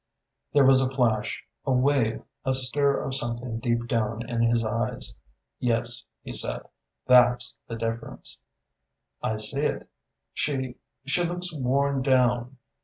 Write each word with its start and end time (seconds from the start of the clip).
There 0.51 0.65
was 0.65 0.81
a 0.81 0.89
flash, 0.89 1.45
a 1.63 1.71
wave, 1.71 2.23
a 2.43 2.55
stir 2.55 3.03
of 3.03 3.13
something 3.13 3.59
deep 3.59 3.85
down 3.87 4.27
in 4.27 4.41
his 4.41 4.65
eyes. 4.65 5.13
"Yes," 5.59 6.05
he 6.23 6.33
said. 6.33 6.63
"That's 7.05 7.59
the 7.67 7.75
difference." 7.75 8.39
"I 9.21 9.37
see 9.37 9.59
it 9.59 9.83
is. 9.83 9.87
She 10.33 10.77
she 11.05 11.23
looks 11.23 11.53
worn 11.53 12.01
down. 12.01 12.57